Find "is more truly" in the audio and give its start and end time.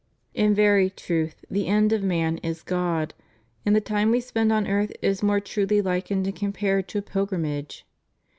5.03-5.79